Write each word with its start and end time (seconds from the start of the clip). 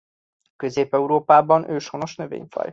Közép-Európában 0.55 1.69
őshonos 1.69 2.15
növényfaj. 2.15 2.69